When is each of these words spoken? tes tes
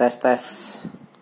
tes 0.00 0.16
tes 0.16 0.44